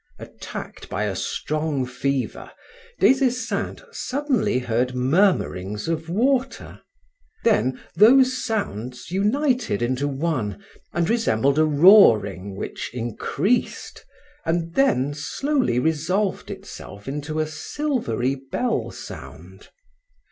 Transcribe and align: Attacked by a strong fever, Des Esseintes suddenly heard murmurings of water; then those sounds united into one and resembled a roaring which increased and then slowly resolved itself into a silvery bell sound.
Attacked 0.17 0.89
by 0.89 1.03
a 1.03 1.15
strong 1.15 1.85
fever, 1.85 2.49
Des 2.99 3.23
Esseintes 3.23 3.83
suddenly 3.91 4.57
heard 4.57 4.95
murmurings 4.95 5.87
of 5.87 6.09
water; 6.09 6.81
then 7.43 7.79
those 7.95 8.43
sounds 8.43 9.11
united 9.11 9.83
into 9.83 10.07
one 10.07 10.59
and 10.91 11.07
resembled 11.07 11.59
a 11.59 11.65
roaring 11.65 12.55
which 12.55 12.89
increased 12.95 14.03
and 14.43 14.73
then 14.73 15.13
slowly 15.13 15.77
resolved 15.77 16.49
itself 16.49 17.07
into 17.07 17.39
a 17.39 17.45
silvery 17.45 18.33
bell 18.33 18.89
sound. 18.89 19.69